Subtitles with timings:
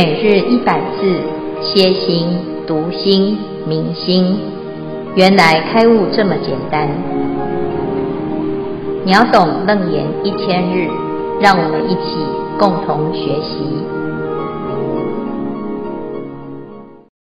[0.00, 1.10] 每日一百字，
[1.60, 2.28] 歇心、
[2.68, 4.38] 读心、明心，
[5.16, 6.88] 原来开悟这么简单。
[9.04, 10.86] 秒懂楞严一千日，
[11.40, 12.14] 让我们一起
[12.60, 13.58] 共同学习。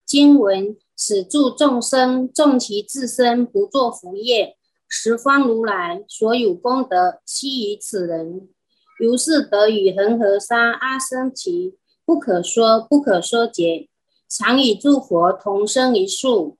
[0.06, 4.54] 经文：使诸众生纵其自身不作福业，
[4.88, 8.48] 十方如来所有功德悉于此人。
[8.96, 11.79] 如是得与恒河沙阿僧只。
[12.10, 13.88] 不可说不可说劫，
[14.28, 16.58] 常与诸佛同生一处，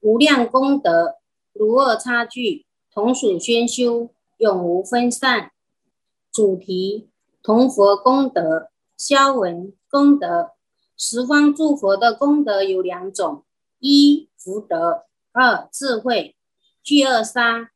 [0.00, 1.18] 无量功德
[1.52, 5.52] 如二差距，同属宣修，永无分散。
[6.32, 7.10] 主题：
[7.44, 8.70] 同佛功德。
[8.96, 10.50] 消文功德，
[10.96, 13.44] 十方诸佛的功德有两种：
[13.78, 16.34] 一福德，二智慧。
[16.82, 17.70] 聚二沙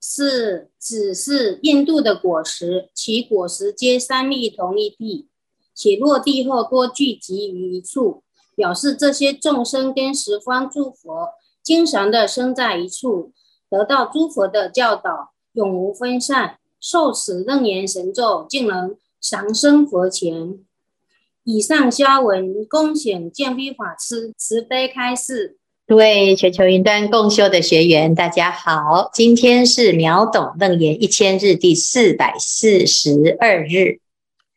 [0.00, 5.28] 是指是印度的果实，其果实皆三粒同一地。
[5.76, 8.22] 且落地后多聚集于一处，
[8.56, 11.28] 表示这些众生跟十方诸佛
[11.62, 13.32] 经常的生在一处，
[13.70, 16.58] 得到诸佛的教导，永无分散。
[16.78, 20.58] 受持楞严神咒，竟能长生佛前。
[21.42, 25.56] 以上消文，恭请见辉法师慈悲开示。
[25.86, 34.00] 各位全球云端共修的学员，大家好，今天是秒懂楞严一千日第四百四十二日。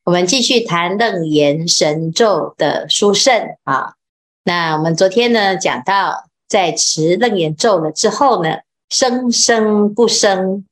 [0.10, 3.94] 我们继续谈楞严神咒的殊胜啊。
[4.44, 10.66] 那我们昨天呢讲到，在持楞严咒了之后呢，生生不生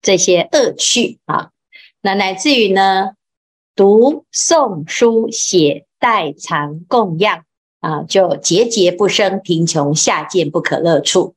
[0.00, 1.50] 这些恶趣啊。
[2.00, 3.14] 那乃至于呢，
[3.74, 7.42] 读诵书写代藏供养
[7.80, 11.34] 啊，就节节不生贫穷下贱不可乐处。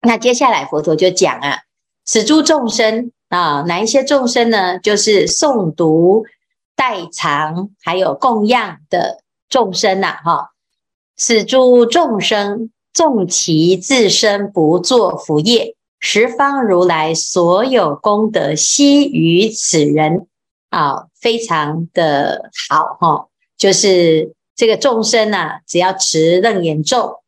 [0.00, 1.58] 那接下来佛陀就讲啊，
[2.06, 3.12] 此诸众生。
[3.30, 4.78] 啊，哪一些众生呢？
[4.78, 6.26] 就是诵读、
[6.76, 10.20] 代偿，还有供养的众生呐、啊。
[10.24, 10.50] 哈，
[11.16, 20.26] 此诸众生纵其自身不作福业，十方如来所有功德悉于此人。
[20.70, 23.28] 啊，非常的好哈。
[23.56, 27.20] 就是这个众生啊，只要持楞严咒，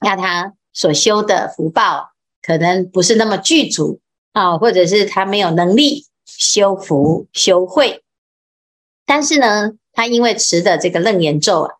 [0.00, 2.10] 那他所修的福报
[2.42, 4.00] 可能不是那么具足。
[4.36, 8.02] 啊，或者是他没有能力修福修慧，
[9.06, 11.74] 但是呢，他因为持的这个楞严咒啊，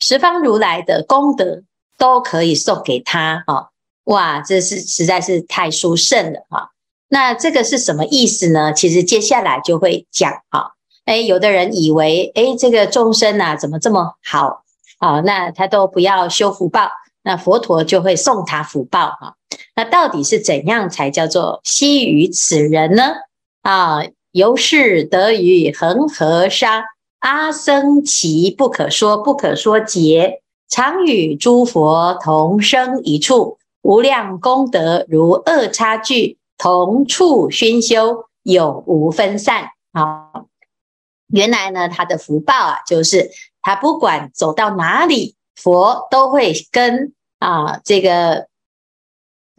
[0.00, 1.62] 十方如来的功德
[1.96, 3.68] 都可以送给他啊！
[4.04, 6.70] 哇，这是实在是太殊胜了哈！
[7.06, 8.72] 那这个是什么意思呢？
[8.72, 10.72] 其实接下来就会讲哈。
[11.04, 14.64] 哎，有的人以为，哎，这个众生呐，怎么这么好
[14.98, 15.20] 啊？
[15.20, 16.88] 那他都不要修福报，
[17.30, 19.36] 那佛陀就会送他福报哈。
[19.76, 23.04] 那到底是怎样才叫做悉于此人呢？
[23.62, 24.00] 啊，
[24.32, 26.86] 由是得于恒河沙
[27.20, 39.70] 阿僧只不可说不可说劫，常与诸佛同生一处，无量功德如二叉炬，同处熏修，永无分散。
[39.92, 40.32] 啊，
[41.28, 43.30] 原来呢，他的福报啊，就是
[43.62, 48.48] 他不管走到哪里，佛都会跟啊这个。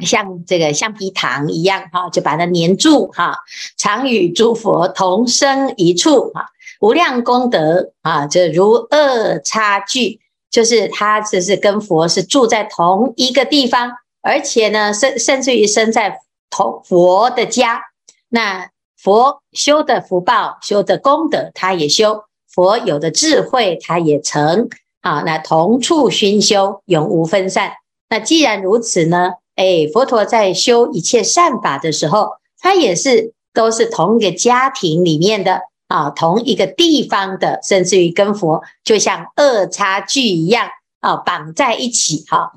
[0.04, 3.38] 像这个橡皮糖一样哈，就把它粘住哈，
[3.78, 6.48] 常与诸佛同生一处哈，
[6.80, 13.92] 无量功德啊，就如二差距，就是他只是跟佛是住在同一个地方，
[14.24, 16.18] 而且呢，甚甚至于生在
[16.50, 17.84] 同佛的家，
[18.30, 24.68] 那佛修的福报、修的功德，他也修；佛有的智慧，他也成
[25.02, 25.22] 啊。
[25.26, 27.74] 那同处熏修，永无分散。
[28.10, 29.34] 那既然如此呢？
[29.56, 40.70] 哎，佛陀在修一切善法的时候，他也是都是同一个家庭里面的啊，同一个地方的，甚至于跟佛就像二叉炬一样
[41.02, 42.54] 啊，绑在一起哈。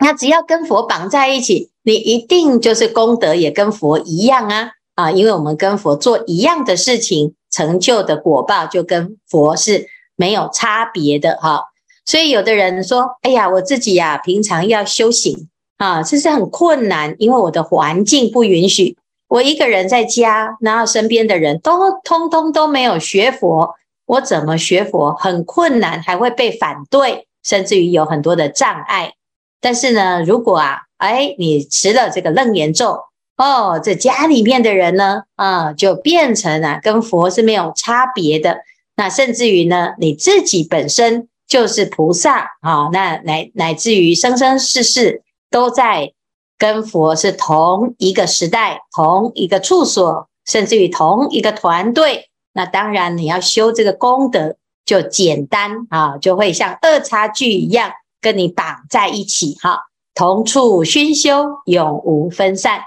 [0.00, 9.88] 那只要跟佛绑在一起，你一定就是功德也跟佛一样啊啊，因为我们跟佛做一样的事情，成就的果报就跟佛是
[10.20, 11.64] 没有差别的哈。
[12.04, 15.48] 所以有的人说，哎呀，我自己呀，平常要修行。
[15.78, 18.98] 啊，这是很困难，因为我的环境不允许。
[19.28, 23.74] 我一个人在家，然后身边的人都通通都没有学佛，
[24.04, 25.14] 我怎么学佛？
[25.14, 29.14] 很困难，还会被反对，甚至于有很多的障碍。
[29.58, 33.04] 但是呢，如果啊，哎，你持了这个楞严咒，
[33.38, 38.58] 哦，这家里面的人呢，啊，就变成啊，跟佛是没有差别的。
[39.00, 45.22] 那甚至于呢，你自己本身就是菩萨啊，那乃乃至于生生世世。
[45.52, 46.12] 都在
[46.56, 52.30] 跟佛是同一个时代、同一个处所，甚至于同一个团队。
[52.52, 54.54] 那当然，你要修这个功德，
[54.84, 59.80] 就简单啊，就会像二叉戟一样跟你绑在一起哈，
[60.14, 62.82] 同处熏修，永无分散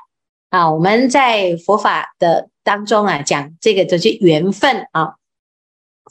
[0.49, 0.71] 啊。
[0.71, 5.15] 我们在佛法的当中啊，讲这个就是缘分啊。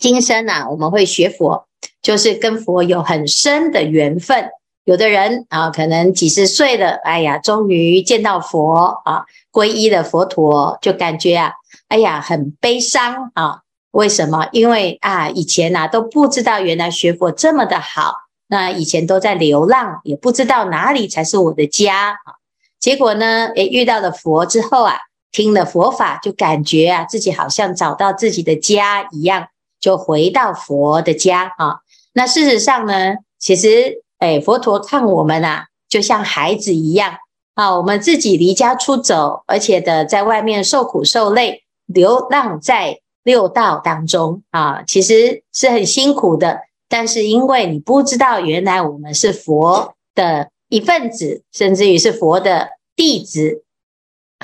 [0.02, 1.69] 今生啊，我们会学佛，
[2.02, 4.50] 就是跟佛有很深的缘分。
[4.82, 11.52] 有的人啊，可能几十岁了，哎呀，终于见到佛啊，皈依了佛陀，就感觉啊，
[11.87, 13.60] 哎呀，很悲伤啊。
[13.93, 14.49] 为什么？
[14.50, 18.12] 因为啊，以前呐、啊、都不知道原来学佛这么的好，
[18.49, 22.43] 那以前都在流浪，也不知道哪里才是我的家啊。
[22.81, 24.96] 结果呢，诶，遇到了佛之后啊，
[25.31, 29.46] 听了佛法，就感觉啊，自己好像找到自己的家一样，
[29.82, 31.81] 就回到佛的家啊。
[32.14, 34.00] 那事实上呢，其实。
[34.23, 37.14] 哎，佛陀看我们啊，就像孩子一样
[37.56, 46.61] 啊，我们自己离家出走，而且的在外面受苦受累，流浪在六道当中啊，其实是很辛苦的。
[46.88, 53.64] 但是因为你不知道，原来我们是佛的一份子，甚至于是佛的弟子，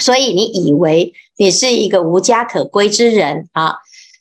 [0.01, 3.77] 所以你以为你是一个无家可归之人啊。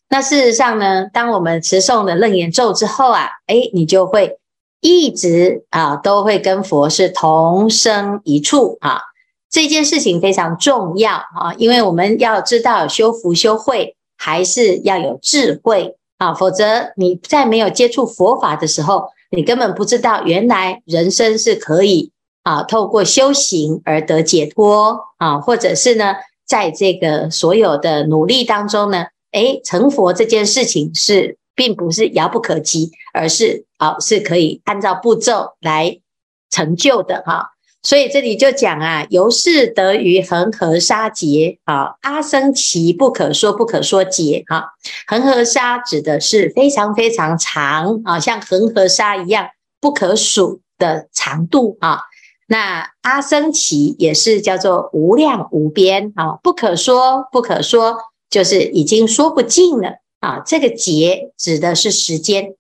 [0.10, 4.38] 那事实上呢，当我们持诵了楞严咒之后啊，哎，你就会。
[4.80, 9.02] 一直啊都会跟佛是同生一处啊，
[9.50, 22.12] 这件事情非常重要啊，因为我们要知道修福修慧还是要有智慧啊，否则你在没有接触佛法的时候，你根本不知道原来人生是可以
[22.44, 26.14] 啊透过修行而得解脱啊，或者是呢，
[26.46, 29.08] 在这个所有的努力当中呢，
[29.38, 31.38] 诶，成佛这件事情是。
[31.58, 36.00] 并不是遥不可及，而是啊，是可以按照步骤来
[36.52, 37.48] 成就的哈。
[37.82, 44.66] 所以这里就讲啊，由是得于恒河沙劫啊，阿僧祇不可说不可说劫哈。
[45.08, 49.48] 恒河沙指的是非常非常长啊，像恒河沙一样
[49.82, 52.02] 不可数的长度啊。
[52.48, 57.98] 那阿僧祇也是叫做无量无边啊，不可说不可说，
[58.30, 60.00] 就是已经说不尽了。
[60.20, 62.56] 啊，这个劫指的是时间，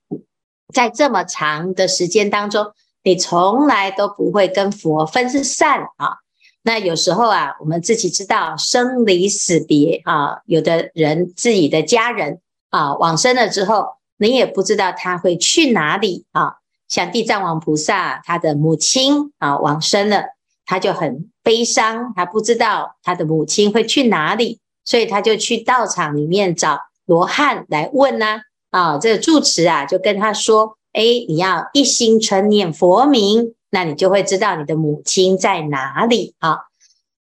[0.72, 2.68] 在这么长的时间当中，
[3.04, 6.18] 你从来都不会跟佛分散啊。
[6.62, 13.86] 那有时候啊，我们自己知道生离死别啊，有的人自己的家人啊往生了之后，
[14.18, 16.58] 你也不知道他会去哪里啊。
[16.88, 20.26] 像地藏王菩萨，他的母亲啊往生了，
[20.66, 26.80] 他就很悲伤，他不知道他的母亲会去哪里，所以他就去道场里面找。
[27.06, 36.58] 罗汉来问呢，啊，这个住持啊就跟他说，哎，你要一心称念佛名，那你就会知道你的母亲在哪里啊。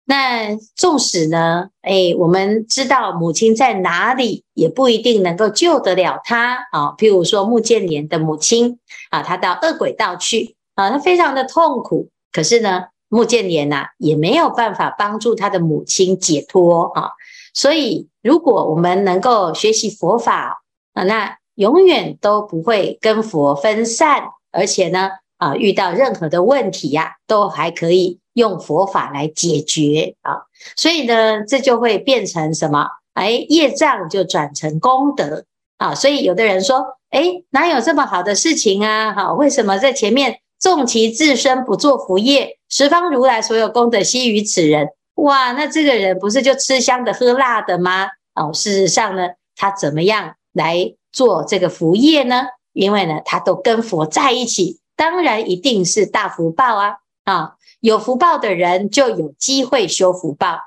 [0.04, 6.96] 那纵使呢，哎，我们知道母亲在哪里，也不一定能够救得了他啊。
[6.98, 8.80] 譬如说目犍连的母亲
[9.10, 17.12] 啊，他到恶鬼道去啊，他非常的痛苦，可是呢，目犍连呐也没有办法帮助他的母亲解脱啊。
[17.56, 20.62] 所以，如果我们能够学习佛法
[20.92, 25.08] 啊，那永远都不会跟佛分散，而且呢，
[25.38, 30.42] 啊，遇到任何的问题呀，都还可以用佛法来解决啊。
[30.76, 32.88] 所以呢，这就会变成什么？
[33.14, 35.46] 哎，业障就转成功德
[35.78, 35.94] 啊。
[35.94, 39.14] 所以有的人说，哎，哪有这么好的事情啊？
[39.14, 44.90] 哈，为什么在前面纵其自身不作福业，十方如来所有功德悉于此人？
[45.16, 48.08] 哇，那这个人不是就吃香的喝辣的吗？
[48.34, 52.44] 哦，事实上呢，他怎么样来做这个福业呢？
[52.74, 56.96] 因为呢，他都跟佛在一起，当然一定是大福报啊！
[57.24, 60.60] 啊，有福报的人就有机会修福报，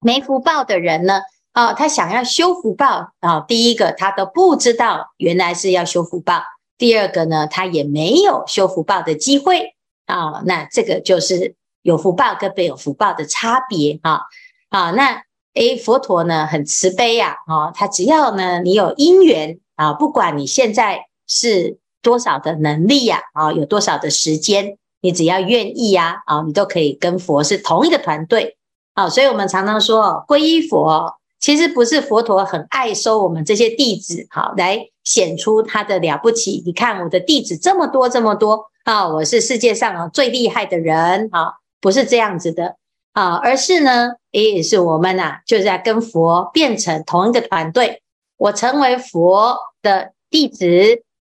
[0.00, 6.44] 没福报的人呢，哦，他想要修福报啊，第一个他都不知道原来是要修福报，
[6.78, 9.74] 第二个呢，他也没有修福报的机会
[10.06, 11.56] 啊，那这个就是。
[11.84, 14.22] 有福报跟没有福报的差别啊，
[14.70, 15.22] 啊，那
[15.52, 28.56] 诶，佛陀呢很慈悲呀，啊，他只要呢你有因缘啊，不管你现在是多少的能力呀，啊，有多少的时间，你只要愿意呀，啊，你都可以跟佛是同一个团队，
[28.94, 36.62] 啊，所以我们常常说皈依佛，其实不是佛陀很爱收我们这些弟子，好，来显出他的了不起。
[36.64, 41.52] 你看我的弟子这么多这么多啊，我是世界上啊最厉害的人，啊。
[41.84, 42.76] 不是这样子的
[43.12, 48.00] 啊，而是呢，也是我们呐，就在跟佛变成同一个团队。
[48.38, 50.66] 我成为佛的弟子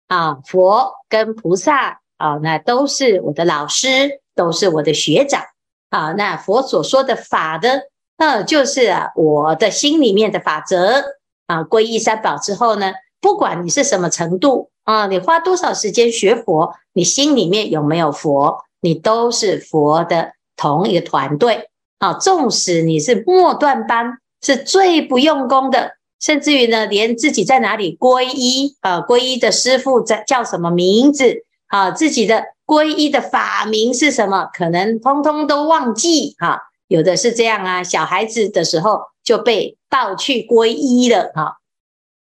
[0.07, 5.41] 啊，佛跟菩萨啊，那都是我的老师，都是我的学长
[5.89, 6.11] 啊。
[6.11, 7.87] 那佛所说的法的，
[8.19, 11.03] 那就是啊，我的心里面的法则
[11.47, 11.63] 啊。
[11.63, 22.13] 皈依三宝之后呢，不管你是什么程度啊，你花多少时间学佛，你心里面有没有佛，你都是佛的同一个团队啊。
[22.13, 36.59] 纵使你是末段班，是最不用功的，甚至于呢，连自己在哪里皈依啊，皈依的师傅在叫什么名字啊，自己的皈依的法名是什么，可能通通都忘记哈、啊。
[36.87, 41.41] 有的是这样啊，小孩子的时候就被抱去皈依了哈。
[41.43, 41.53] 啊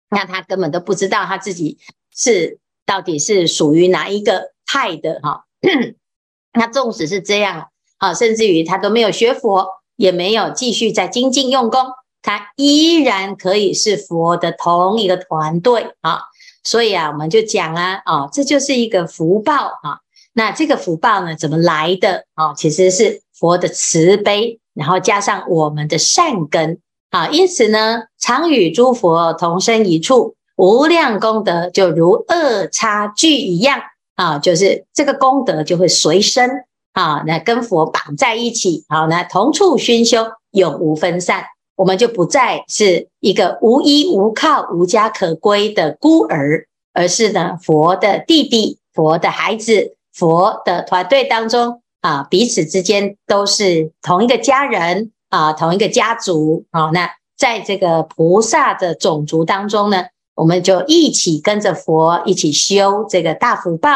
[0.10, 1.80] 那他根本都不知道他自己
[2.16, 5.46] 是到底是属于哪一个派的哈。
[6.54, 7.70] 那纵使是这样
[8.03, 11.79] 啊，甚至于他都没有学佛，也没有继续在精进用功，
[12.22, 16.19] 他依然可以是佛的同一个团队啊。
[16.65, 20.00] 所以啊，我们就讲啊，啊，这就是一个福报啊。
[20.33, 22.53] 那这个福报呢，怎么来的啊？
[22.53, 26.79] 其实是佛的慈悲，然后加上我们的善根。
[27.12, 33.79] 啊，因此呢，常与诸佛同生一处，无量功德就如二叉聚一样
[34.15, 36.50] 啊，就是这个功德就会随身
[36.93, 41.43] 啊，那跟佛绑在一起，好，那同处熏修，永无分散，
[41.75, 55.12] 我们就不再是一个无依无靠、无家可归的孤儿，而是呢，佛的弟弟、佛的孩子、佛的团队当中啊，彼此之间都是同一个家人。
[55.33, 60.03] 啊，同一个家族啊，那在这个菩萨的种族当中呢，
[60.35, 63.89] 我们就一起跟着佛一起修这个大福报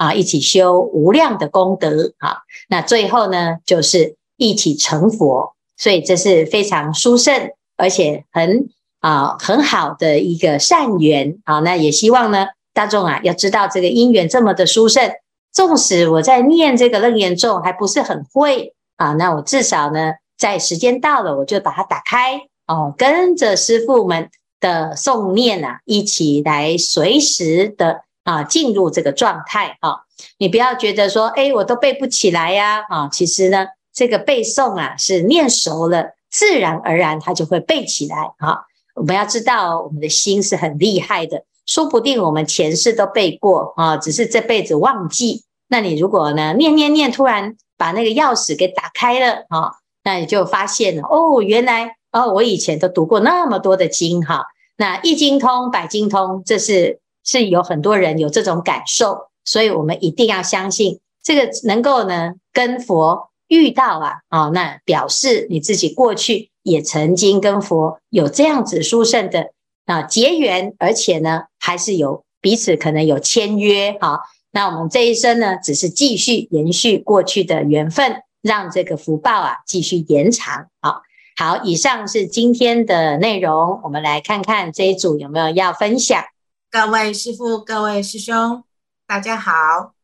[0.00, 2.38] 啊，一起修无量的功德啊，
[2.70, 11.60] 那最后呢，就是一起成佛，所以这是非常殊胜而且很啊很好的一个善缘啊。
[11.60, 15.12] 那也希望呢，大众啊要知道这个因缘这么的殊胜，
[15.52, 20.14] 纵使我在念这个楞严咒还不是很会啊，那我至少呢。
[20.40, 30.00] 在时间到了，我就把它打开哦，跟着师父们的诵念啊，一起来随时的啊进入这个状态啊。
[30.38, 33.08] 你不要觉得说，哎，我都背不起来呀啊。
[33.08, 38.60] 其实呢，这个背诵啊是念熟了，自然而然它就会背起来啊。
[38.94, 45.44] 我们要知道，我们的心是很厉害的，说不定我们前世都背过啊，只是这辈子忘记。
[45.68, 49.72] 那你如果呢念念念，突然把那个钥匙给打开了啊。
[50.02, 54.46] 那你就发现了哦，原来哦，我以前都读过那么多的经哈。
[54.76, 69.50] 那一经通百经通，这是是有很多人有这种感受，所以我们一定要相信这个能够呢跟佛遇到啊，哦，那表示你自己过去也曾经跟佛有这样子殊胜的
[69.86, 74.20] 啊结缘，而且呢还是有彼此可能有签约哈。
[74.52, 78.22] 那我们这一生呢，只是继续延续过去的缘分。
[78.42, 80.68] 让这个福报啊继续延长。
[80.80, 81.02] 好，
[81.36, 83.78] 好，以上是今天的内容。
[83.84, 86.24] 我们来看看这一组有没有要分享。
[86.72, 88.64] 各位师父、各位师兄，
[89.04, 89.96] 大家好。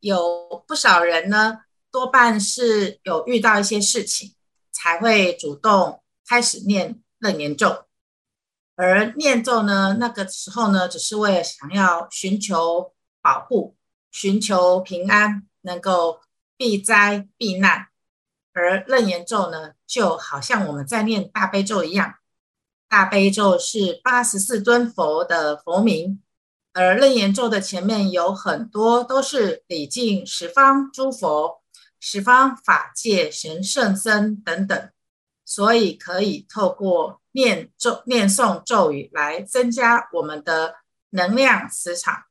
[0.00, 1.60] 有不少人呢，
[1.92, 4.34] 多半是有遇到一些事情，
[4.72, 7.84] 才会主动开始念楞严咒。
[8.74, 13.76] 而念咒呢，那个时候呢，只是为了想要寻求保护、
[14.10, 16.20] 寻求平安，能够。
[16.56, 17.86] 避灾避难，
[18.52, 22.16] 而楞严咒呢，就好像我们在念大悲咒一样。
[22.90, 26.20] 大悲咒是八十四尊佛的佛名，
[26.72, 31.62] 而楞严咒的前面有很多都是礼敬十方诸佛、
[32.00, 34.90] 十方法界神圣僧等等，
[35.44, 40.74] 所以可以透过念咒、念诵咒语来增加我们的
[41.10, 42.24] 能量磁场。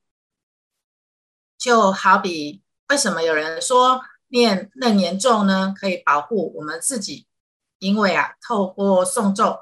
[1.57, 7.27] 就好比为什么有人说，念楞严咒呢，可以保护我们自己，
[7.77, 9.61] 因为啊，透过诵咒，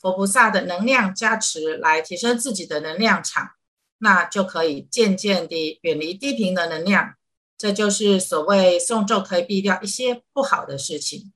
[0.00, 3.50] 佛菩萨的能量加持来提升自己的能量场，
[3.98, 7.14] 那就可以渐渐地远离低频的能量。
[7.56, 11.32] 这就是所谓诵咒可以避掉一些不好的事情。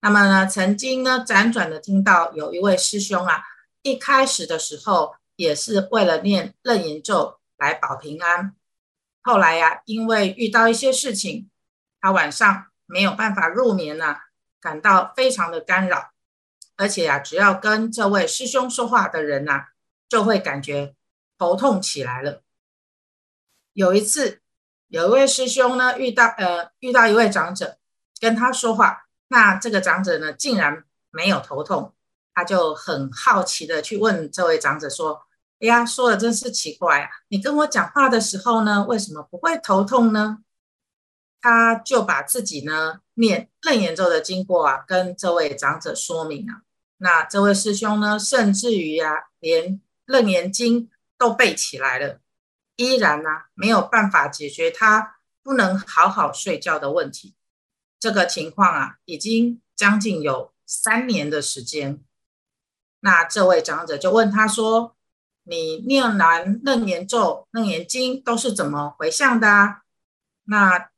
[0.00, 3.42] 那么呢，曾经呢，辗转的听到有一位师兄啊，
[3.82, 8.54] 一开始的时候也是为了念楞严咒来保平安，
[9.22, 11.50] 后来呀、因为遇到一些事情。
[12.00, 14.18] 他晚上没有办法入眠呢，
[14.60, 16.12] 感到非常的干扰，
[16.78, 19.66] 而且啊，只要跟这位师兄说话的人呐，
[20.08, 20.94] 就会感觉
[21.36, 22.42] 头痛起来了。
[23.72, 24.40] 有一次，
[24.86, 27.78] 有一位师兄呢，遇到呃遇到一位长者
[28.20, 31.94] 跟他说话，那这个长者呢，竟然没有头痛，
[32.32, 35.26] 他就很好奇的去问这位长者说
[35.60, 40.38] ：“哎呀，说的真是奇怪啊，你跟我讲话的时候呢，为什么不会头痛呢？”
[41.42, 46.62] 他就把自己呢念楞严咒的经过啊，跟这位长者说明啊。
[46.98, 52.20] 那这位师兄呢，甚至于啊，连楞严经都背起来了。
[52.76, 57.34] 依然呢、啊、没有办法解决他不能好好睡觉的问题。
[57.98, 62.00] 这个情况啊，已经将近有三年的时间。
[63.00, 64.96] 那这位长者就问他说
[65.44, 69.82] ：“你念完楞严咒、楞严经都是怎么回向的啊？”
[70.46, 70.90] 那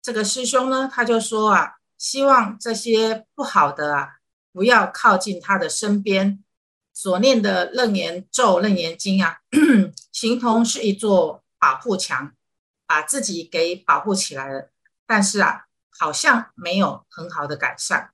[0.00, 4.16] 这个师兄呢，他就说啊，希望这些不好的啊，
[4.52, 6.42] 不要靠近他的身边。
[6.94, 9.38] 所念的楞严咒、楞严经啊，
[10.12, 12.34] 形同是一座保护墙，
[12.86, 14.68] 把自己给保护起来了。
[15.06, 15.68] 但是啊，
[15.98, 18.10] 好像没有很好的改善。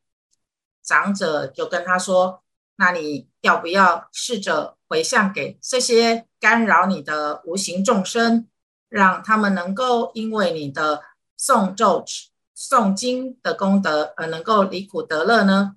[0.80, 2.44] 长者就跟他说
[2.78, 8.46] ：“那你要不要试着回向给这些干扰你的无形众生，
[8.88, 11.02] 让他们能够因为你的
[11.36, 12.04] 诵咒、
[12.56, 15.74] 诵经的功德而能够离苦得乐呢？”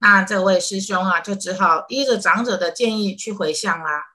[0.00, 4.14] 那这位师兄啊，就只好依着长者的建议去回向啦。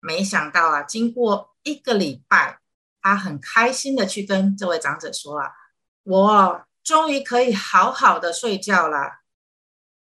[0.00, 2.58] 没想到啊，经过一个礼拜。
[3.02, 5.52] 他很开心的去跟这位长者说啊，
[6.02, 9.20] 我终于可以好好的睡觉了。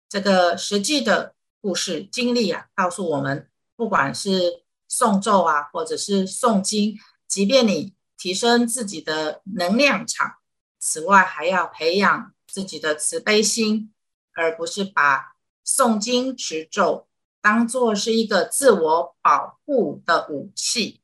[0.08, 6.98] 这个实际的故事经历啊，告诉我们，不管是诵咒啊，或者是诵经，
[7.28, 10.38] 即便你提升自己的能量场，
[10.80, 13.94] 此外还要培养自己的慈悲心，
[14.38, 15.34] 而不是把
[15.66, 17.06] 诵经持咒
[17.42, 21.00] 当做是一个自我保护的武器。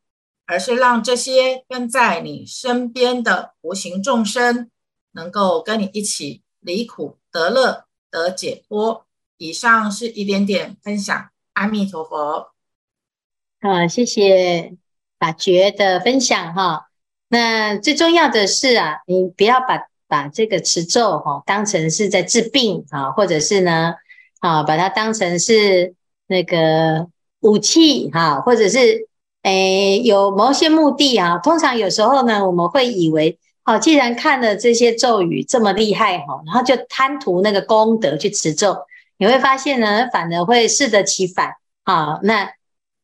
[0.46, 4.70] 而是让这些跟在你身边的无形众生，
[5.12, 9.06] 能够跟你一起离苦得乐、得解脱。
[9.38, 12.52] 以上是一点点分享，阿弥陀佛。
[13.62, 14.76] 好，谢谢
[15.18, 16.90] 法觉的分享哈。
[17.28, 23.94] 那最重要的是啊，你不要把把这个持咒哈当成是在治病啊，或者是呢
[24.38, 25.94] 啊把它当成是
[26.26, 27.08] 那个
[27.40, 29.08] 武器哈，或者是。
[29.44, 31.36] 诶，有某些目的啊。
[31.36, 38.74] 通常有时候呢，我们会以为，好，既然看了这些咒语这么厉害哈，然后就贪图那个功德去持咒，
[39.18, 42.18] 你会发现呢，反而会适得其反啊。
[42.22, 42.52] 那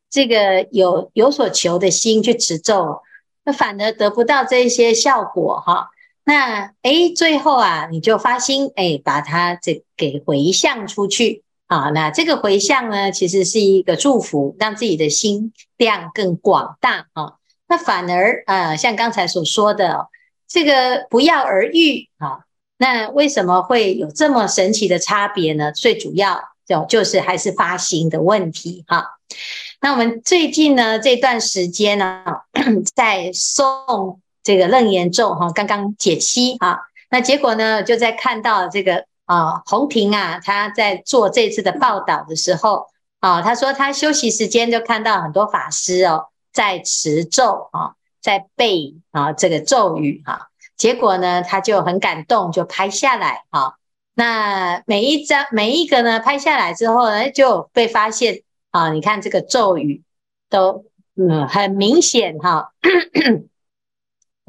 [0.08, 3.02] 这个有有所求的心去持咒，
[3.44, 5.90] 那反而得不到这些效果哈。
[6.24, 11.42] 那诶，最后啊，你就发心诶，把它这给回向出去。
[11.66, 17.34] 啊，那这个回向呢，其实是一个祝福，让自己的心量更广大啊。
[17.68, 20.08] 那反而呃，像刚才所说的
[20.48, 22.40] 这个不药而愈啊，
[22.76, 25.70] 那为什么会有这么神奇的差别呢？
[25.70, 29.04] 最主要就就是还是发心的问题哈。
[29.80, 32.24] 那我们最近呢这段时间呢，
[32.96, 39.04] 在送这个楞严咒哈，刚刚解析啊，那结果呢就在看到这个。
[39.30, 42.86] 啊，红婷啊，他在做这次的报道的时候，
[43.20, 53.76] 啊，他说他休息时间就看到很多法师哦，在持咒啊，在背啊这个咒语哈，结果呢，他就很感动，就拍下来哈。
[54.14, 60.02] 那每一张每一个呢，拍下来之后呢，就被发现啊，你看这个咒语
[60.48, 62.72] 都嗯很明显哈。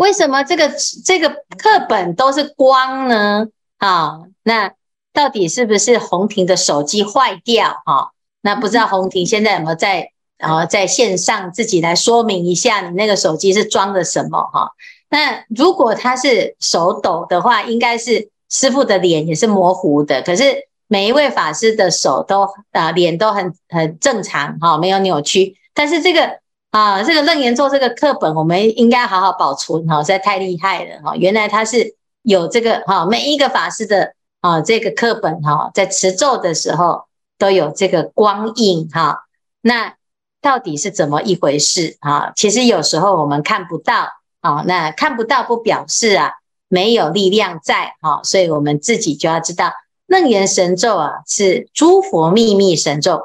[0.01, 0.71] 为什么这个
[1.05, 3.45] 这个课本都是光呢？
[3.77, 4.73] 啊，那
[5.13, 7.83] 到底是不是红婷的手机坏掉？
[7.85, 8.09] 哈，
[8.41, 10.09] 那不知道红婷现在有没有在，
[10.39, 14.41] 啊在线上自己来说明一下，你那个手机是装的什么？
[14.51, 14.71] 哈，
[15.11, 20.23] 那如果他是手抖的话，应该是师傅的脸也是模糊的。
[20.23, 25.55] 可是每一位法师的手都啊脸都很很正常，哈，没有扭曲。
[25.75, 26.39] 但是这个
[26.71, 31.95] 啊这个楞严咒这个课本，我们应该好好保存，哈，实在太厉害了，哈，原来它是。
[32.23, 37.05] 有这个哈，每一个法师的啊，这个课本哈，在持咒的时候
[37.39, 39.23] 都有这个光印哈。
[39.62, 39.95] 那
[40.39, 42.31] 到底是怎么一回事啊？
[42.36, 44.07] 其实有时候我们看不到
[44.41, 46.34] 啊，那看不到不表示啊
[46.67, 49.71] 没有力量在哈，所以我们自己就要知道
[50.05, 53.19] 楞严神咒啊是诸佛秘密神咒，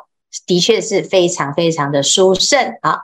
[0.46, 3.02] 的确是非常非常的殊胜啊。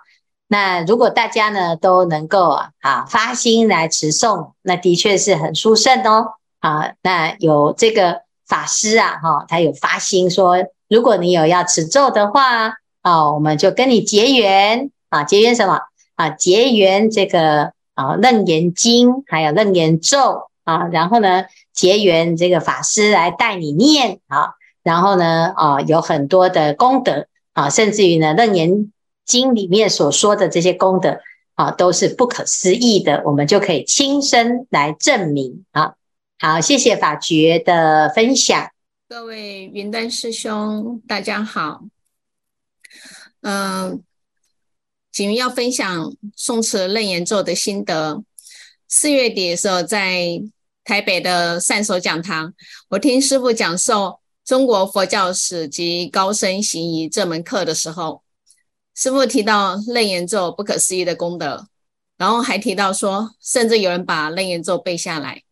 [0.53, 2.51] 那如果大家呢都能够
[2.83, 6.35] 啊发心来持诵，那的确是很殊胜哦。
[6.61, 10.59] 啊，那有这个法师啊，哈，他有发心说，
[10.91, 15.81] 如果你有要持咒的话，啊，我们就跟你结缘啊，结缘什么
[16.17, 16.29] 啊？
[16.29, 24.51] 结缘这个啊楞严经，还有楞严咒啊，然后呢结缘这个法师来带你念啊，
[24.83, 28.93] 然后呢啊有很多的功德啊，甚至于呢楞严。
[29.33, 31.19] 经里面所说的这些功德
[31.55, 35.95] 啊，都是不可思议的，我们就可以亲身来证明啊。
[36.39, 38.71] 好，谢谢法觉的分享。
[39.09, 41.85] 各位云端师兄，大家好。
[43.41, 44.03] 嗯，
[45.11, 48.23] 锦瑜要分享宋词楞严咒的心得。
[48.87, 50.43] 四月底的时候，在
[50.85, 52.53] 台北的善手讲堂，
[52.91, 53.95] 我听师父讲授
[54.45, 58.22] 《中国佛教史及高僧行仪》这门课的时候，
[58.95, 61.67] 师父提到楞严咒不可思议的功德，
[62.19, 65.43] 然后还提到说，甚至有人把楞严咒背下来。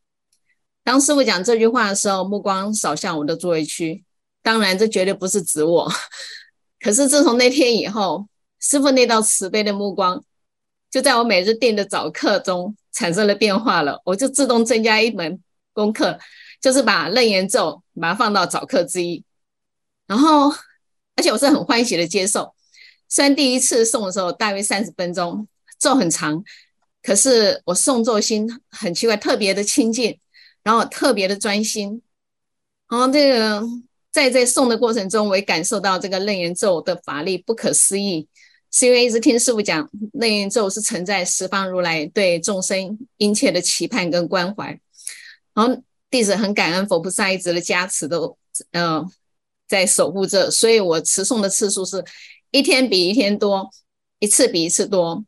[0.84, 4.04] 当师父讲这句话的时候，目光扫向我的座位区，
[4.42, 5.90] 当然这绝对不是指我。
[6.80, 8.26] 可是自从那天以后，
[8.58, 10.22] 师父那道慈悲的目光，
[10.90, 14.00] 就在我每日定的早课中产生了变化了。
[14.04, 16.18] 我就自动增加一门功课，
[16.60, 19.24] 就是把楞严咒把它放到早课之一。
[20.06, 20.50] 然后，
[21.16, 22.54] 而且我是很欢喜的接受。
[23.10, 25.46] 虽然第一次送的时候大约三十分钟，
[25.78, 26.42] 咒很长，
[27.02, 30.18] 可是我诵咒心很奇怪，特别的清净，
[30.62, 32.00] 然后特别的专心。
[32.88, 33.62] 然后这个
[34.10, 38.26] 在这诵的过程中，我也感受到这个楞严咒的法力不可思议。
[38.72, 44.78] 是因为一直听师傅讲，楞严咒是承载十方如来对众生殷切的期盼跟关怀，
[45.54, 48.38] 然后弟子很感恩佛菩萨一直的加持都，
[48.70, 49.04] 呃，
[49.66, 52.04] 在守护着，所以我持诵的次数是
[52.50, 53.70] 一天比一天多，
[54.18, 55.24] 一次比一次多，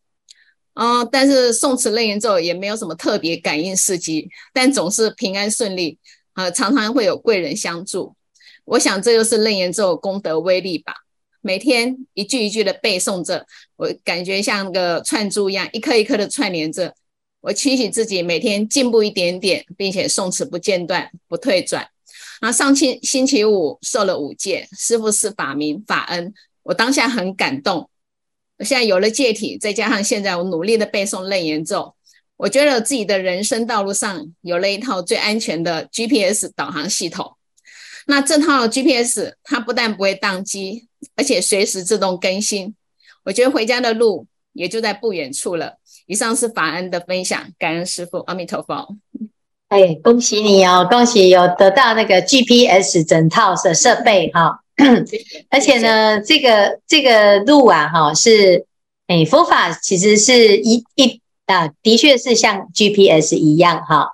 [0.75, 5.99] 啊、但是诵词楞严咒也没有什么特别感应事迹，但总是平安顺利，
[6.33, 8.15] 啊、呃，常常会有贵人相助，
[8.65, 10.95] 我想这就是楞严咒功德威力吧。
[11.41, 16.95] 每天一句一句的背诵着，我感觉像个串珠一样，一颗一颗的串联着。
[17.41, 21.89] 我期许自己每天进步一点点，并且诵词不间断、不退转。
[22.41, 26.33] 那上期星期五受了五戒，师父是法名法恩，
[26.65, 27.89] 我当下很感动。
[28.59, 31.95] 我现在有了戒体，再加上现在我努力的背诵楞严咒，
[32.37, 37.37] 我觉得自己的人生道路上有了一套最安全的 GPS 导航系统。
[38.07, 42.75] 那这套 GPS 它不但不会宕机，而且随时自动更新。
[43.25, 45.79] 我觉得回家的路也就在不远处了。
[46.07, 48.97] 以上是法恩的分享，感恩师父，阿弥陀佛。
[49.69, 54.62] 哎，恭喜你哦，恭喜有得到那个 GPS 整套的设备哈。
[55.51, 58.67] 而且呢，这个这个路啊哈是，
[59.07, 64.13] 哎，佛法其实是一一啊，的确是像 GPS 一样哈。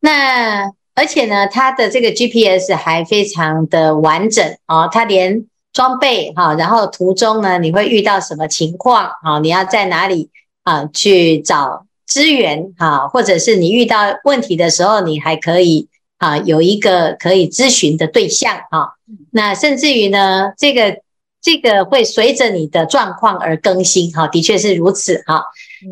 [0.00, 9.38] 那而且呢，它的这个 GPS 还非常的完整哦，它连装备哈，然后途中呢，你会遇到什么情况啊？
[9.40, 10.30] 你要在哪里
[10.64, 15.88] 啊去找资源哈，或者是你遇到问题的时候，你还可以
[16.20, 18.94] 啊有一个可以咨询的对象啊。
[19.32, 21.00] 那甚至于呢，这个
[21.42, 25.46] 这个会随着你的状况而更新哈，的确是如此哈。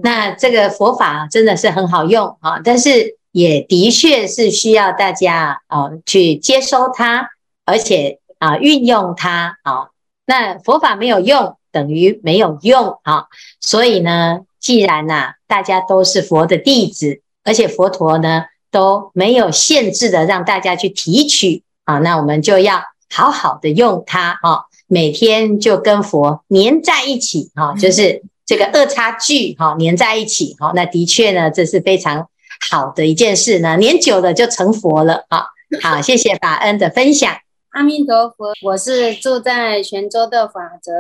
[0.05, 3.19] 那这个佛法真的是很好用啊，但是。
[3.31, 7.29] 也的确是需要大家啊去接收它，
[7.67, 9.91] 而且啊运用它啊。
[10.25, 13.27] 那佛法没有用，等于没有用啊。
[13.61, 30.73] 所以呢，既然呐大家都是佛的弟子，而且佛陀呢都没有限制的让大家去提取啊，那我们就要好好的用它啊，每天就跟佛粘在一起啊，就是这个二叉距哈粘在一起哈。
[30.75, 32.29] 那的确呢，这是非常。
[32.71, 35.45] 好的一件事呢，粘久了就成佛了啊！
[35.81, 37.33] 好， 谢谢法恩的分享。
[37.71, 40.93] 阿弥陀佛，我是住在泉州的法则。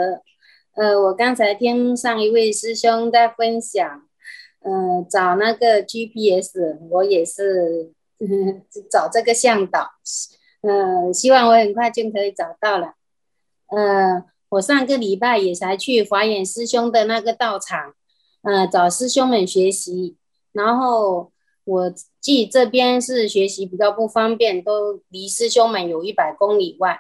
[0.76, 4.02] 呃，我刚才听上一位师兄在分享，
[4.68, 9.88] 呃，找那个 GPS，我也是呵呵 找这个向导，
[10.61, 12.94] 呃，希望我很快就可以找到了。
[13.68, 17.94] 呃，我上个礼拜也才去华严师兄的那个道场，
[18.42, 20.16] 呃，找师兄们学习，
[20.52, 21.33] 然后。
[21.68, 26.98] 我自己这边是学习比较不方便，都离师兄们有一百公里外。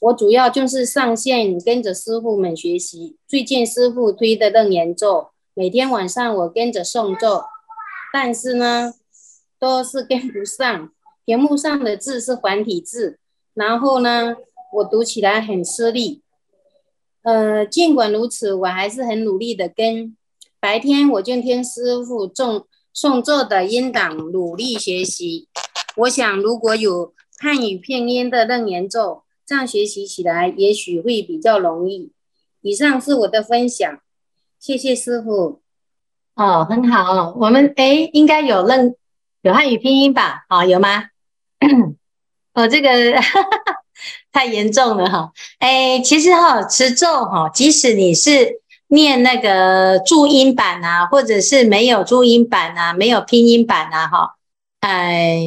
[0.00, 3.16] 我主要就是上线跟着师傅们学习。
[3.28, 7.44] 最近师傅推的楞严咒，每天晚上我跟着诵咒，
[8.12, 8.92] 但是呢，
[9.58, 10.90] 都是跟不上。
[11.24, 13.18] 屏幕上的字是繁体字，
[13.54, 14.34] 然后呢，
[14.72, 16.22] 我读起来很吃力。
[17.22, 20.16] 呃，尽管如此，我还是很努力的跟。
[20.58, 22.64] 白天我就听师傅诵。
[22.92, 25.48] 诵咒的音档，努力学习。
[25.96, 32.12] 我想，如果有汉语拼音的楞严咒，这样学习起来也许会比较容易。
[32.60, 34.00] 以上是我的分享，
[34.64, 35.60] 谢谢师傅。
[36.36, 37.34] 哦，很好。
[37.36, 38.94] 我们诶应该有认
[39.42, 40.46] 有汉语拼音吧？
[40.48, 41.04] 哦，有吗？
[42.54, 43.82] 哦，这个哈 哈
[44.32, 45.32] 太严重了哈。
[45.58, 48.62] 诶其实哈，持咒哈，即使你是。
[48.88, 54.36] 念那个注音版啊，或者是没有注音版啊，没有拼音版啊，哈，
[54.80, 55.40] 哎，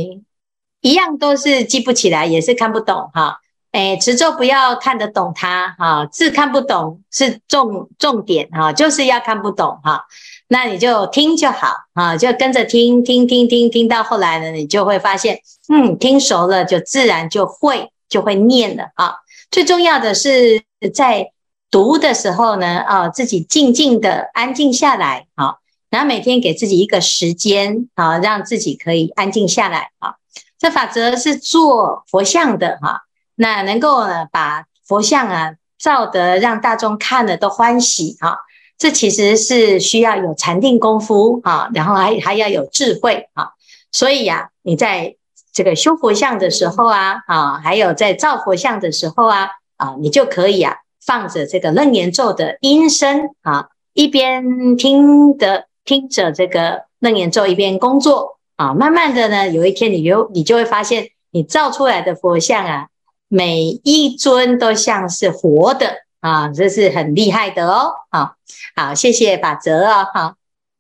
[0.82, 3.40] 一样都是记不起来，也是看不懂哈。
[3.78, 10.06] 哎，持咒不要看得懂它哈，字看不懂是重重点哈，就是要看不懂哈。
[10.48, 19.18] 那你就听就好啊，就跟着听听听听听到后来呢，你就会发现，嗯，听熟了就自然就会就会念了啊。
[19.52, 21.28] 最重要的是在
[21.70, 25.58] 读的时候呢，啊，自己静静的安静下来啊，
[25.92, 30.16] 然后每天给自己一个时间啊，让自己可以安静下来啊。
[30.58, 33.04] 这法则是做佛像的哈，
[33.38, 38.40] 那能够呢把佛像啊照得让大众看了都欢喜哈。
[38.78, 43.54] 这其实是需要有禅定功夫啊，然后还还要有智慧啊，
[43.92, 45.16] 所以呀、你在
[45.52, 62.90] 这个修佛像的时候啊，啊，还有在造佛像的时候啊，啊，你就可以啊，放着这个楞严咒的音声啊，一边听的听着这个楞严咒，一边工作啊，慢慢的呢，有一天你就你就会发现，你造出来的佛像啊，
[63.28, 66.06] 每一尊都像是活的。
[66.20, 67.94] 啊，这是很厉害的哦。
[68.10, 68.36] 好，
[68.76, 70.08] 好，谢谢法则哦。
[70.14, 70.36] 好，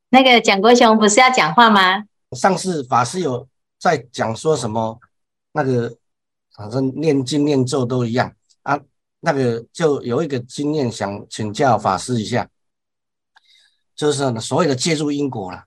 [0.09, 2.05] 那个蒋国雄不是要讲话吗？
[2.31, 3.47] 上次法师有
[3.79, 4.99] 在讲说什么？
[5.51, 5.95] 那个
[6.55, 8.33] 反正念经念咒都一样
[8.63, 8.79] 啊。
[9.19, 12.49] 那个就有一个经验想请教法师一下，
[13.95, 15.65] 就是所谓的介入因果了。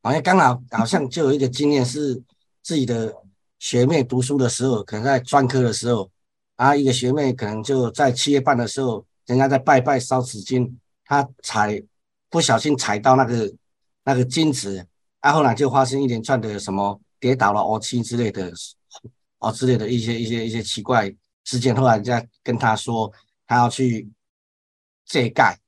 [0.00, 2.22] 好像刚好好像就有一个经验是
[2.62, 3.12] 自己的
[3.58, 6.10] 学妹读书的时候，可能在专科的时候。
[6.56, 10.72] 啊，一个学妹可能就在七月半的时候，人家在拜拜烧纸巾，
[11.04, 11.84] 她踩
[12.30, 13.54] 不小心踩到那个
[14.04, 14.86] 那个金纸，
[15.20, 18.50] 啊，后来就发生一连串的什么跌倒了、哦亲之类的，
[19.36, 21.14] 哦之类的一些一些一些奇怪
[21.44, 21.76] 事件。
[21.76, 23.12] 后来人家跟她说，
[23.46, 24.10] 她要去
[25.04, 25.60] 借盖，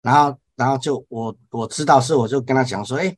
[0.00, 3.14] 然后然后就我我知道是，我就跟她讲说，哎，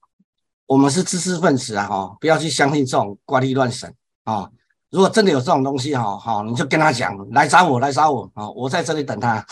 [0.72, 4.50] 我们是知识分子啊，哈，不要去相信这种怪力乱神啊。
[4.88, 9.44] 如果真的有这种东西，哈，好，你就跟他讲，来找我，来找我，啊，我在这里等他。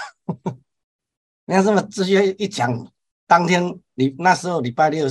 [1.44, 2.90] 你看这么直接一讲，
[3.26, 3.62] 当天
[3.96, 5.06] 你那时候礼拜六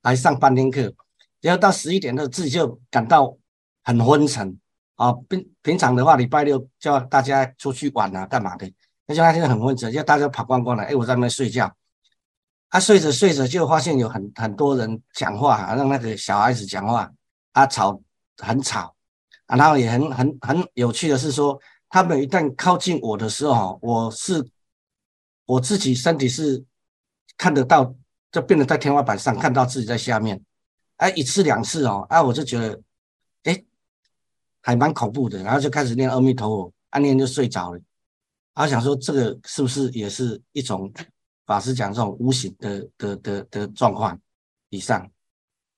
[0.00, 0.90] 来上半天课，
[1.42, 3.36] 然后到十一点的自己就感到
[3.84, 4.58] 很昏沉
[4.96, 5.12] 啊。
[5.28, 8.72] 平平常的话，礼拜六叫大家出去玩啊，干嘛的？
[9.06, 10.82] 那就那天很昏沉，就大家跑光光了。
[10.84, 11.70] 哎，我在那边睡觉，
[12.72, 17.12] 啊，睡着睡着就发现有很很多人讲话，让那个小孩子讲话，
[17.52, 18.00] 啊，吵，
[18.38, 18.94] 很吵。
[19.44, 24.42] 啊、然后也很很很有趣的是说，他们一旦靠近我的时候，我是
[25.44, 26.64] 我自己身体是
[27.36, 27.94] 看得到，
[28.30, 30.42] 就变得在天花板上看到自己在下面，
[30.96, 32.80] 哎，一次两次哦，啊，我就觉得，
[33.42, 33.62] 哎，
[34.62, 37.80] 还蛮恐怖的，然后就开始念阿弥陀佛，暗念就睡着了。
[38.54, 40.90] 啊，想说这个是不是也是一种
[41.52, 44.18] 法师讲这种无形的的的的状况？
[44.70, 45.06] 以上。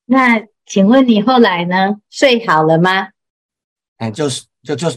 [0.06, 1.96] 那请问你后来呢？
[2.08, 3.08] 睡好了吗？
[3.96, 4.88] 哎，就是就就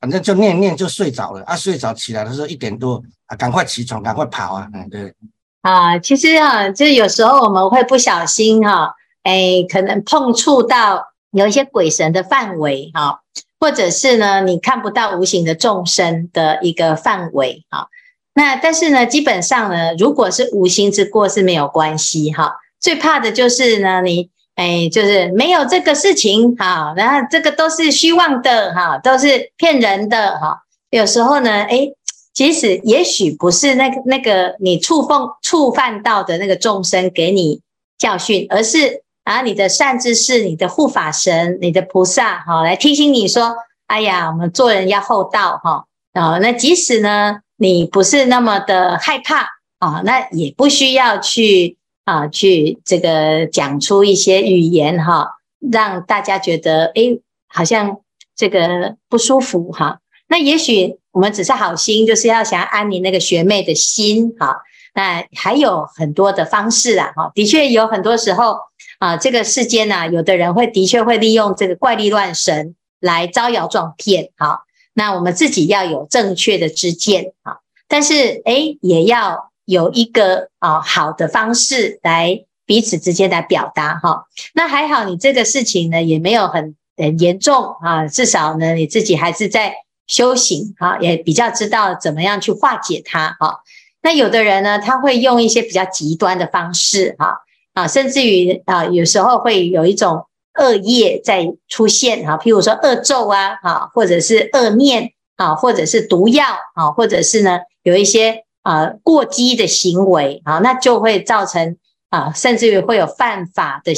[0.00, 5.14] 反正就念念就睡着了啊，睡着起来的时候一点多啊，赶快起床，赶快跑啊，嗯，对。
[5.60, 8.92] 啊，其实啊，就是有时候我们会不小心哈、啊，
[9.22, 13.18] 哎，可能碰触到有一些鬼神的范围哈、啊，
[13.60, 17.86] 或者是呢，你看不到无形的众生的一个范围哈、啊。
[18.34, 24.30] 那但是呢，基本上呢，如果是无心之过是没有关系哈、最怕的就是呢，你。
[24.56, 30.62] 哎，就是没有这个事情哈，然后这个都是虚妄的哈，都是骗人的哈。
[30.90, 31.88] 有时候呢，哎，
[32.32, 37.62] 其实也许不是那个那个你触碰触犯到的那个众生给你
[37.98, 43.56] 教训，而是啊你的善知识、你的护法神、你的菩萨哈，来提醒你说，
[43.88, 45.86] 哎呀，我们做人要厚道哈。
[46.12, 51.76] 啊，那即使呢你不是那么的害怕啊，那也不需要去。
[52.06, 55.26] 啊，去这个讲出一些语言哈，
[55.72, 57.96] 让大家觉得诶，好像
[58.36, 60.00] 这个不舒服哈。
[60.28, 64.54] 那也许我们只是好心，就是要想安你那个学妹的心哈。
[64.94, 68.58] 那还有很多的方式啊哈，的确有很多时候
[68.98, 74.60] 啊，这个世间呢，有的人会的确会利用这个怪力乱神来招摇撞骗哈。
[74.94, 79.50] 那我们自己要有正确的知见啊，但是诶，也要。
[79.66, 89.72] 有一个啊好的方式来彼此之间来表达哈，那还好你这个事情呢也没有很很严重啊，至少呢你自己还是在
[90.06, 93.60] 修行哈，也比较知道怎么样去化解它哈。
[94.02, 97.38] 那有的人呢他会用一些比较极端的方式哈
[97.72, 100.26] 啊，甚至于啊有时候会有一种
[100.58, 108.44] 恶业在出现哈，譬如说恶咒啊啊，或者是恶念啊，或者是毒药啊，或者是呢有一些。
[108.64, 111.76] 啊，过激的行为啊，那就会造成
[112.08, 113.92] 啊，甚至于会有犯法的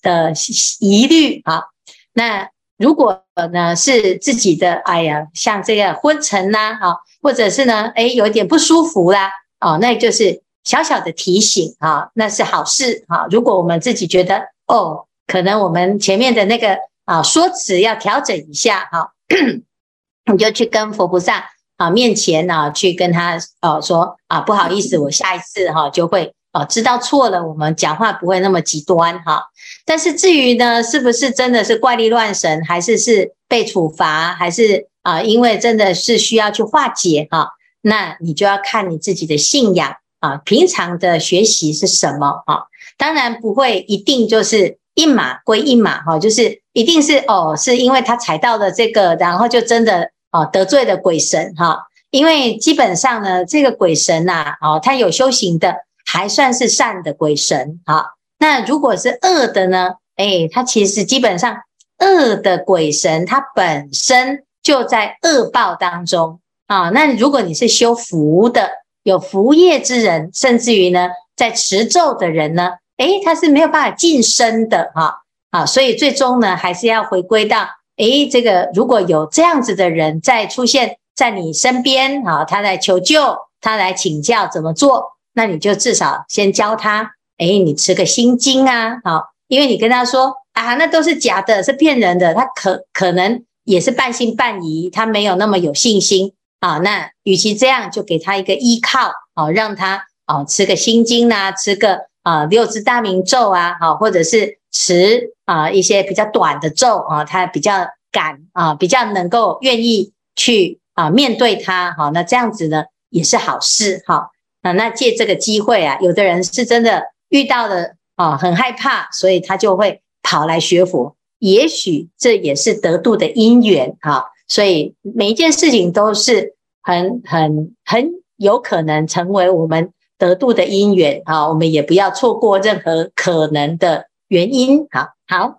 [0.00, 0.32] 的
[0.78, 1.64] 疑虑啊。
[2.12, 2.48] 那
[2.78, 13.26] 如果呢是自己的，哎呀，像这个昏沉呐，啊，或者是呢，哎，有一点不舒服啦，哦，那就是小小的提醒啊，那是好事啊。
[13.28, 19.12] 如果我们自己觉得，哦，可能我们前面的那个啊说辞要调整一下哈，
[20.32, 26.34] 你就去跟佛菩萨啊面前呢，去跟他哦说啊，不好意思，我下一次哈就会。
[26.54, 29.42] 哦，知道错了，我们讲话不会那么极端哈。
[29.86, 37.52] 但是至于呢，是不是真的是怪力乱神，还是是被处罚，还是啊，因为真的是需要去化解哈？
[37.80, 42.64] 那你就要看你自己的信仰啊，平常的学习是什么啊？
[42.98, 51.78] 当然不会一定就是一码归一码哈，就是一定是哦，是因为他踩到了这个，然后就真的哦得罪了鬼神哈。
[52.10, 55.76] 因为基本上呢，这个鬼神呐，哦，他有修行的。
[56.04, 58.04] 还算是善的鬼神，好，
[58.38, 59.92] 那如果是恶的呢？
[60.16, 61.56] 哎，他其实基本上
[62.00, 66.90] 恶的鬼神，他本身就在恶报当中啊。
[66.90, 68.68] 那如果你是修福的，
[69.04, 75.66] 有福业之人，甚至于呢，在持咒的人呢，哎，他是没有办法晋升的哈啊。
[75.66, 77.58] 所以最终呢，还是要回归到，
[77.96, 85.12] 哎，这个如果有这样子的人在出现在你身边啊，他来求救，他来请教怎么做。
[85.34, 96.78] 那你就至少先教他，哎，你吃个心经啊，好，因为你跟他说啊，那都是假的，是骗人的，他可可能也是半信半疑，他没有那么有信心啊。
[96.78, 114.30] 那与其这样，就给他一个依靠，好，让他啊吃个心经啊，吃个啊六字大明咒啊，好，或者是持啊一些比较短的咒啊，他比较敢啊，比较能够愿意去啊面对他，好，那这样子呢也是好事，哈。
[114.62, 121.16] 啊，那借这个机会啊，有的人是真的遇到了啊，很害怕，所以他就会跑来学佛。
[121.40, 131.48] 也许这也是得度的因缘啊，所以每一件事情都是很很很有可能成为我们得度的因缘啊。
[131.48, 134.86] 我们也不要错过任何可能的原因。
[134.90, 135.58] 好，好，